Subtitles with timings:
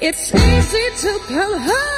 [0.00, 1.97] It's easy to come home.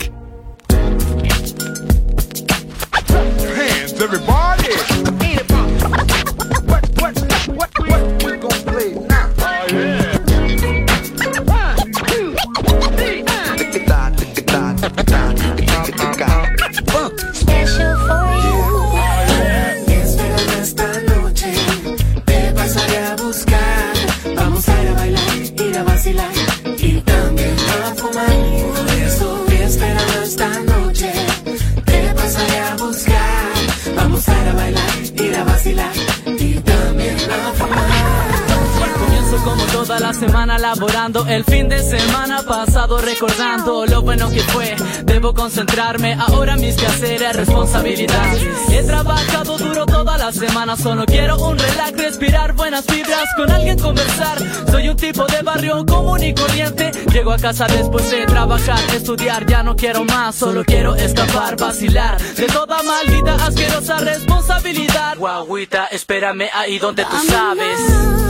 [41.11, 44.77] El fin de semana pasado recordando Lo bueno que fue.
[45.03, 51.59] Debo concentrarme ahora mis quehaceres Responsabilidades He trabajado duro toda la semana Solo quiero un
[51.59, 54.37] relax, respirar buenas vibras Con alguien conversar.
[54.71, 56.91] Soy un tipo de barrio común y corriente.
[57.11, 62.21] Llego a casa después de trabajar, estudiar Ya no quiero más, solo quiero escapar, vacilar.
[62.21, 65.17] De toda maldita asquerosa responsabilidad.
[65.17, 68.20] Guaguita, espérame ahí donde tú sabes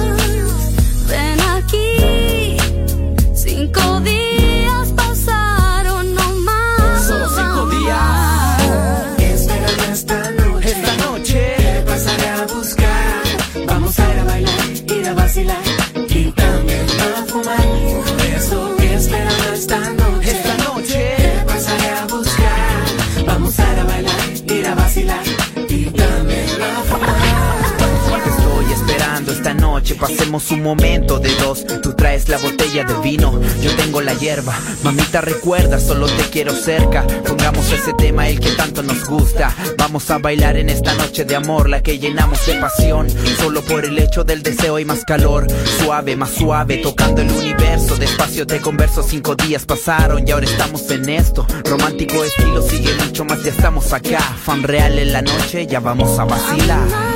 [30.02, 31.64] pasemos un momento de dos.
[31.84, 34.54] Tú traes la botella de vino, yo tengo la hierba.
[34.84, 37.06] Mamita recuerda, solo te quiero cerca.
[37.26, 39.56] Pongamos ese tema, el que tanto nos gusta.
[39.78, 43.08] Vamos a bailar en esta noche de amor, la que llenamos de pasión.
[43.38, 45.46] Solo por el hecho del deseo y más calor.
[45.80, 47.96] Suave, más suave, tocando el universo.
[47.96, 51.46] Despacio te converso, cinco días pasaron y ahora estamos en esto.
[51.64, 54.20] Romántico estilo sigue mucho más, ya estamos acá.
[54.20, 57.11] Fan real en la noche, ya vamos a vacilar.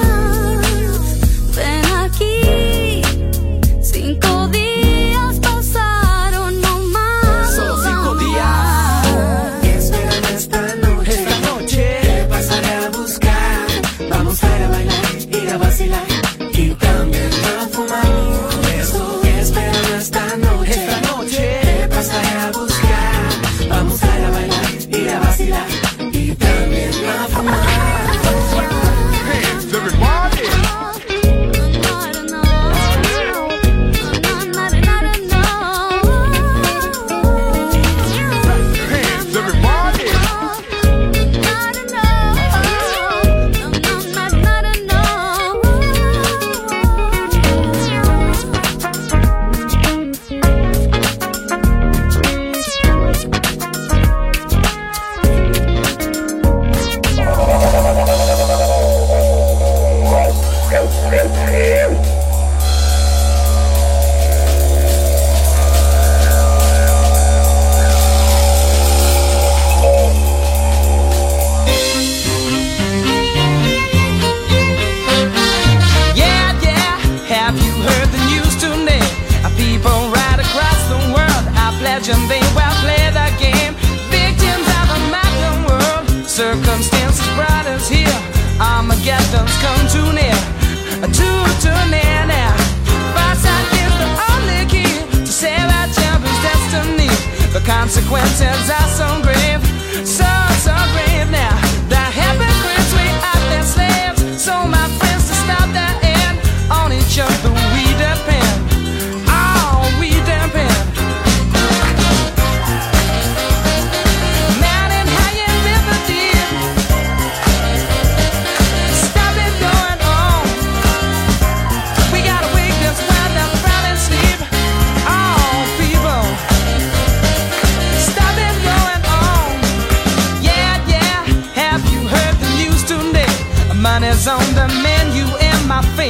[97.86, 98.70] Consequences.
[98.72, 99.25] Are so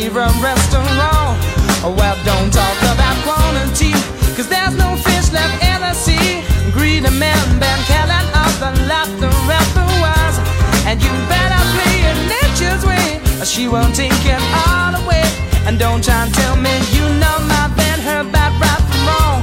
[0.05, 1.33] favorite restaurant.
[1.81, 3.93] Well, don't talk about quantity,
[4.37, 6.43] cause there's no fish left in the sea.
[6.73, 10.37] Greedy men been killing off the laughter afterwards.
[10.85, 15.25] And you better play it nature's way, or she won't take it all away.
[15.65, 19.39] And don't try and tell me you know my been her bad right from wrong.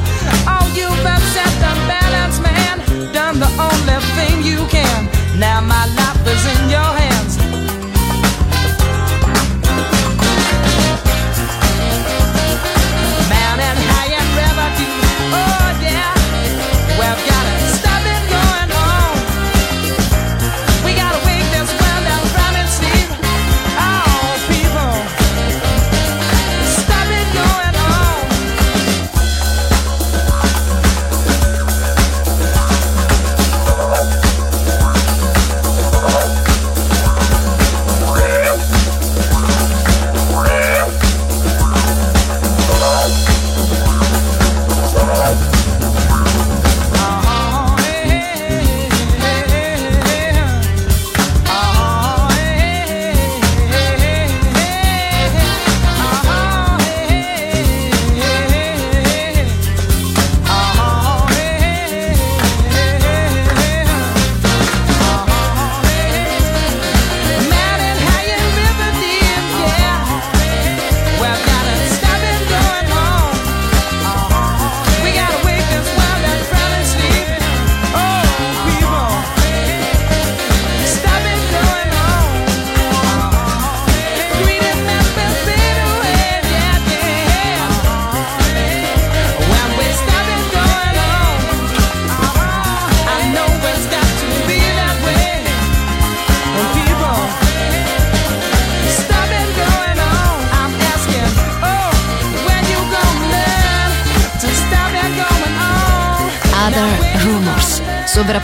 [0.47, 2.78] Oh, you've upset the balance, man.
[3.12, 5.09] Done the only thing you can.
[5.38, 6.12] Now my life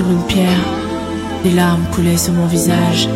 [0.00, 0.64] sur une pierre.
[1.44, 3.06] Des larmes coulaient sur mon visage.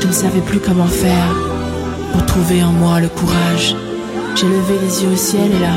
[0.00, 1.34] Je ne savais plus comment faire
[2.12, 3.76] pour trouver en moi le courage.
[4.34, 5.76] J'ai levé les yeux au ciel et là,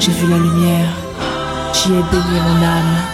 [0.00, 0.92] j'ai vu la lumière.
[1.74, 3.11] J'y ai baigné mon âme.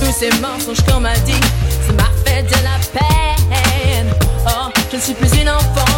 [0.00, 1.40] Tous ces mensonges qu'on m'a dit,
[1.86, 4.14] ça m'a fait de la peine.
[4.46, 5.95] Oh, je ne suis plus une enfant.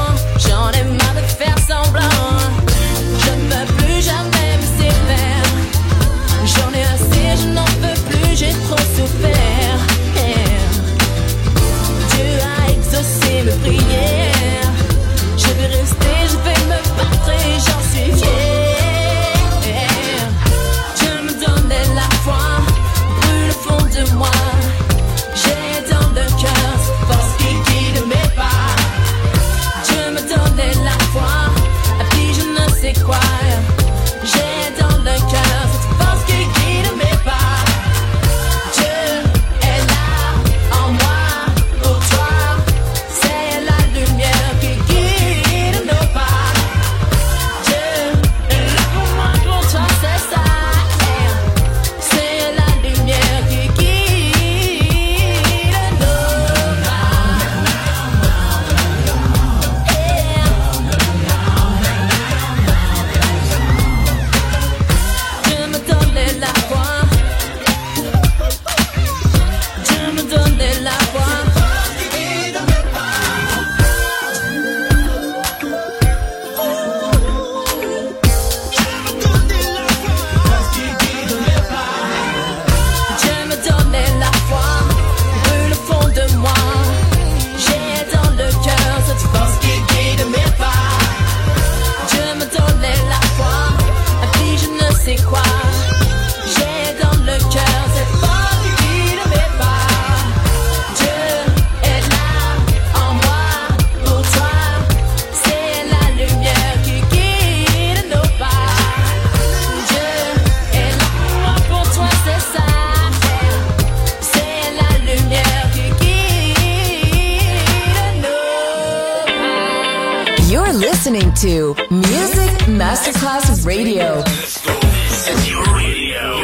[121.41, 124.23] to Music Masterclass Radio.
[124.23, 126.37] This is your radio.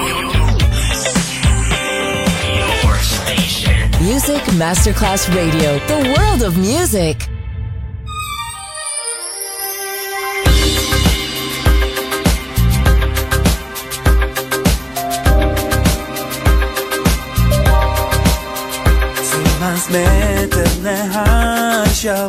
[2.55, 3.91] Your station.
[4.05, 7.29] Music Masterclass Radio, the world of music.
[19.59, 22.29] Más me tenés a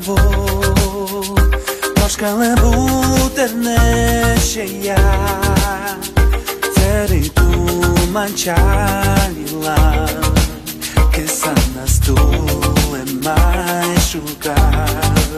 [2.25, 2.57] Calem
[3.21, 5.03] puterneșeia
[6.73, 9.83] Teritul mancianila
[11.11, 15.29] Că s-a nastule mai șugat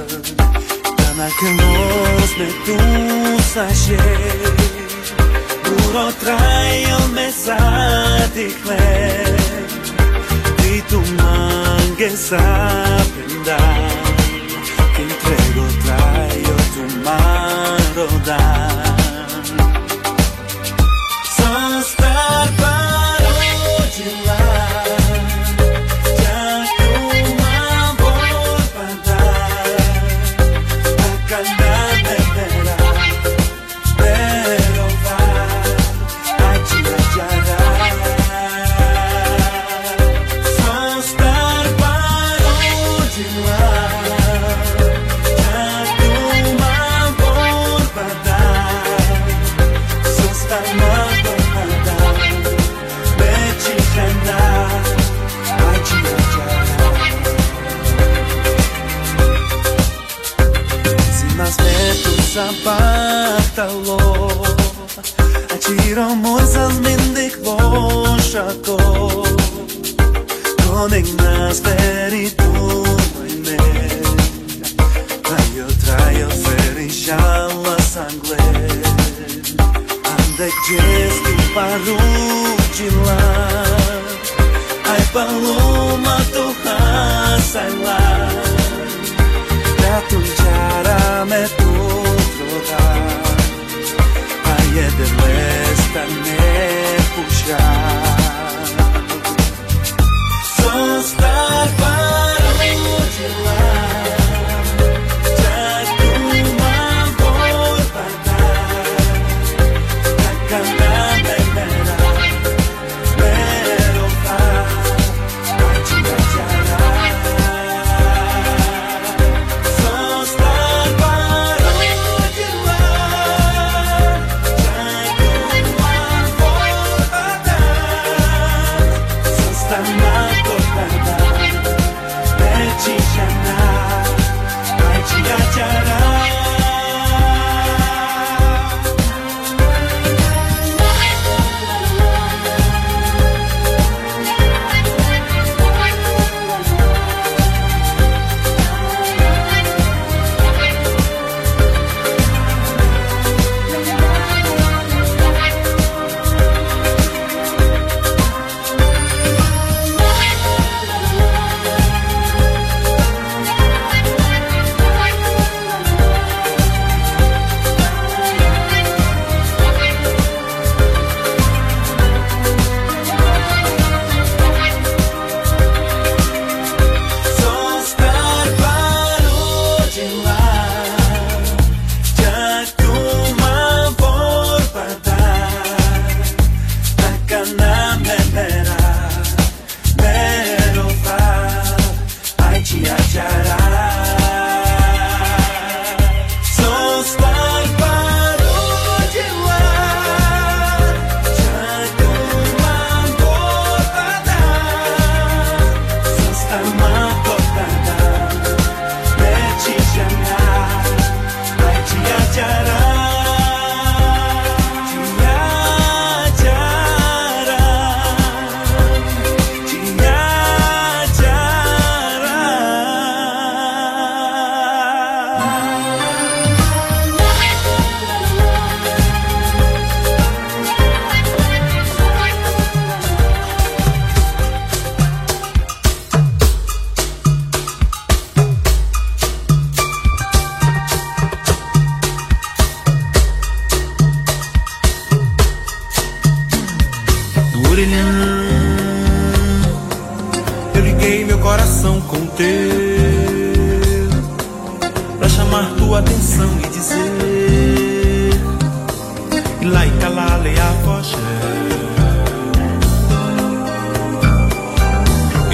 [1.18, 2.78] Dacă nos ne tu
[3.54, 4.06] sașe
[5.64, 8.86] Duro trail mesaticle
[10.56, 13.17] Di tu mangue sape
[17.98, 18.87] rodar.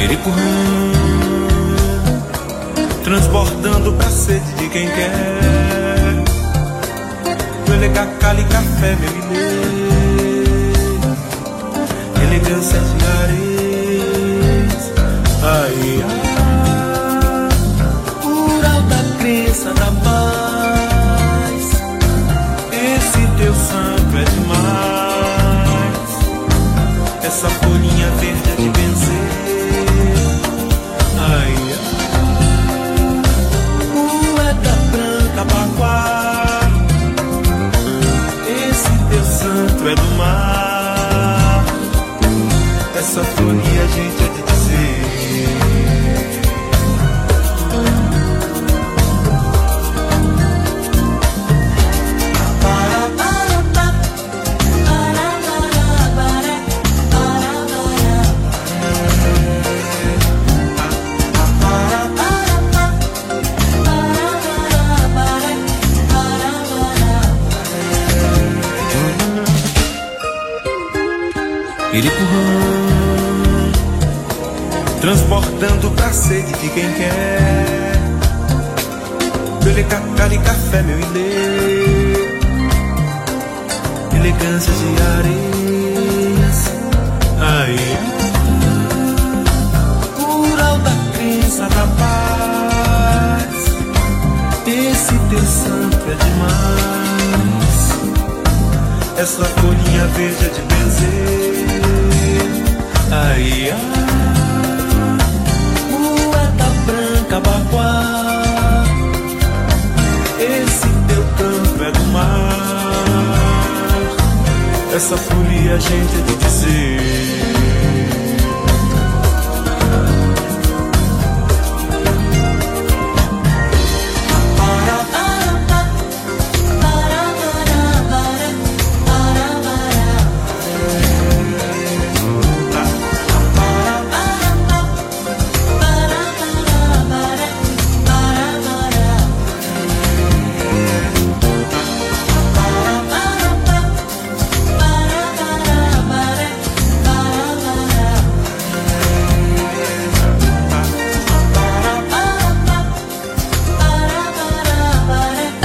[0.03, 0.91] Iricurã
[3.03, 6.23] Transbordando pra sede de quem quer
[7.67, 7.77] Meu
[8.19, 9.63] cali café, meu ilê
[12.33, 14.67] elegância de areia.
[15.43, 17.49] Ai, ai,
[18.21, 20.32] por alta crença da paz.
[76.63, 77.99] De quem quer.
[79.63, 82.13] Bele cacali café, meu ilê.
[84.15, 86.71] Elegância de areias.
[87.41, 87.75] Ai
[90.15, 93.53] Plural da crença da paz.
[94.65, 97.83] Esse teu santo é demais.
[99.17, 101.67] Essa folhinha verde é de benzer.
[103.11, 104.22] Ai, ai
[115.03, 117.22] Essa folia, gente, de dizer.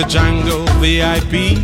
[0.00, 1.58] The jungle VIP.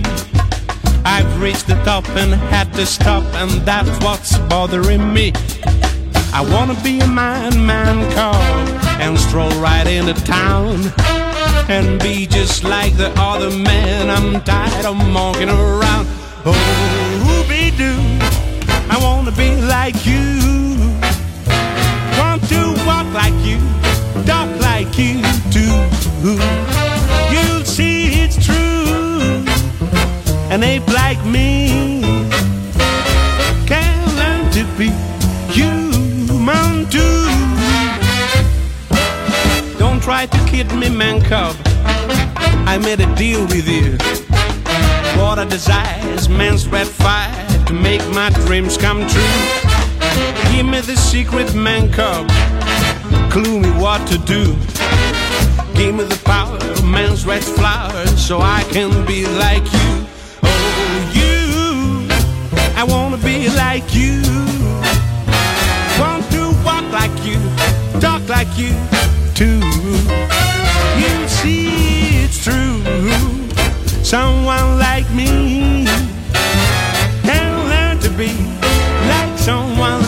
[1.07, 5.33] I've reached the top and had to stop, and that's what's bothering me.
[6.35, 8.37] I wanna be a man, man cub,
[9.01, 10.93] and stroll right into town.
[11.69, 16.07] And be just like the other men, I'm tired of monkeying around.
[16.45, 17.97] Oh, be doo,
[18.95, 20.27] I wanna be like you.
[22.19, 23.61] Want to walk like you,
[24.27, 26.66] talk like you too.
[30.57, 32.01] An ape like me
[33.67, 34.89] can learn to be
[35.53, 37.29] human too.
[39.79, 41.55] Don't try to kid me, man cub.
[42.67, 43.99] I made a deal with you.
[45.21, 47.31] What I desire is man's red fire
[47.67, 49.37] to make my dreams come true.
[50.53, 52.31] Give me the secret, man cub.
[53.31, 54.57] Clue me what to do.
[55.75, 59.96] Give me the power of man's red flower so I can be like you.
[62.79, 64.21] I wanna be like you.
[65.99, 67.41] Want to walk like you,
[68.01, 68.75] talk like you
[69.35, 69.61] too.
[71.01, 72.83] You see it's true.
[74.05, 75.87] Someone like me
[77.23, 78.29] can learn to be
[79.09, 80.06] like someone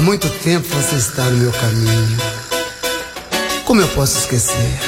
[0.00, 2.18] Há muito tempo você está no meu caminho.
[3.66, 4.80] Como eu posso esquecer?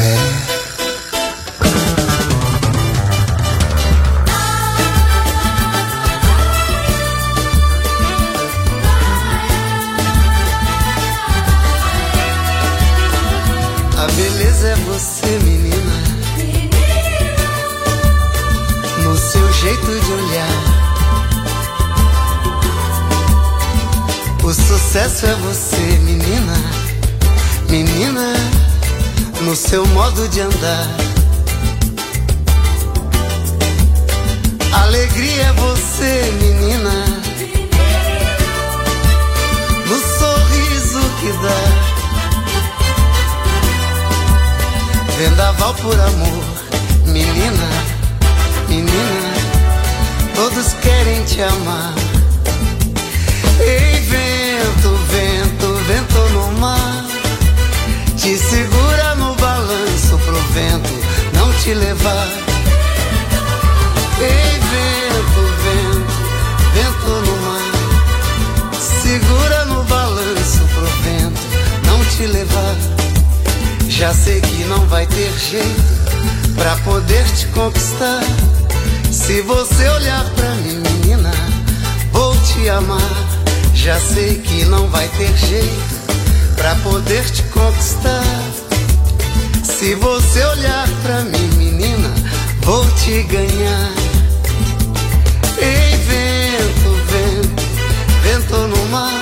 [0.00, 0.55] É.
[29.68, 30.86] seu modo de andar.
[34.72, 37.04] Alegria é você, menina.
[39.86, 41.62] No sorriso que dá.
[45.18, 46.44] Vendaval por amor,
[47.06, 47.68] menina,
[48.68, 49.32] menina,
[50.34, 52.05] todos querem te amar.
[61.66, 62.28] Te levar.
[64.20, 66.14] Ei, vento, vento,
[66.74, 71.40] vento no mar, segura no balanço pro vento
[71.84, 72.76] não te levar.
[73.88, 78.22] Já sei que não vai ter jeito pra poder te conquistar.
[79.10, 81.32] Se você olhar pra mim, menina,
[82.12, 83.00] vou te amar.
[83.74, 88.22] Já sei que não vai ter jeito pra poder te conquistar.
[89.78, 92.10] Se você olhar pra mim, menina,
[92.62, 93.92] vou te ganhar.
[95.58, 97.62] Ei, vento, vento,
[98.22, 99.20] vento no mar,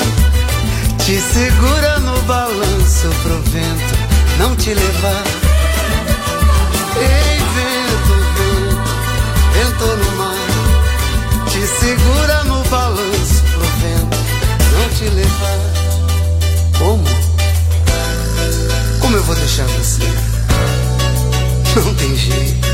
[1.05, 3.95] te segura no balanço pro vento
[4.39, 5.25] não te levar.
[6.99, 8.85] Ei, vento, vento,
[9.55, 14.19] vento no mar, te segura no balanço pro vento
[14.73, 15.59] não te levar.
[16.79, 17.05] Como?
[19.01, 20.44] Como eu vou deixar você?
[21.77, 22.69] Não tem jeito.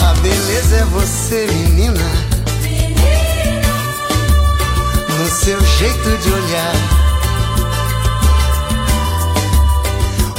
[0.00, 2.00] A beleza é você, menina.
[5.16, 6.74] No seu jeito de olhar.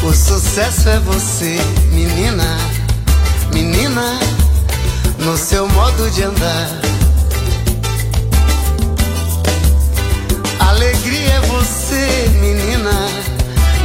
[0.03, 1.57] O sucesso é você,
[1.91, 2.76] menina.
[3.57, 4.19] Menina,
[5.17, 6.69] no seu modo de andar.
[10.59, 12.91] Alegria é você, menina.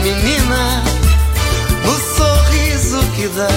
[0.03, 0.83] Menina,
[1.87, 3.49] no sorriso que dá.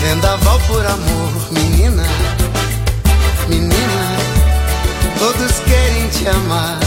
[0.00, 2.06] Vendaval por amor, menina,
[3.50, 4.16] menina,
[5.18, 6.78] todos querem te amar.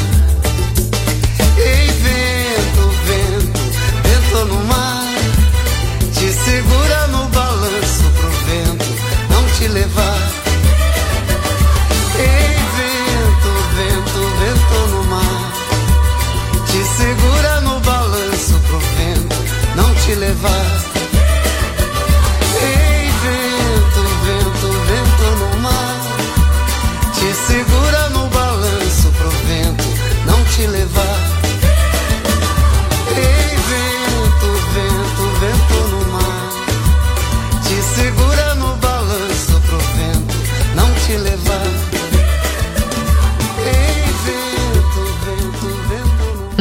[1.58, 3.62] Ei, vento, vento,
[4.04, 4.89] vento no mar,
[9.70, 10.32] levar.
[12.18, 15.52] Ei, vento, vento, vento no mar,
[16.66, 19.40] te segura no balanço pro vento
[19.76, 20.89] não te levar.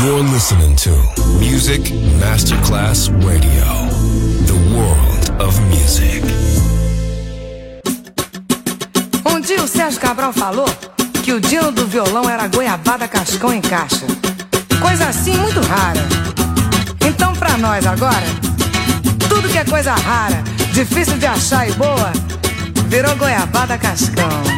[0.00, 0.90] You're listening to
[1.40, 3.66] Music Masterclass Radio,
[4.46, 6.22] the world of music.
[9.26, 10.68] Um dia o Sérgio Cabral falou
[11.24, 14.06] que o dino do violão era goiabada cascão em caixa.
[14.80, 16.06] Coisa assim muito rara.
[17.04, 18.26] Então, pra nós agora,
[19.28, 22.12] tudo que é coisa rara, difícil de achar e boa,
[22.86, 24.57] virou goiabada cascão.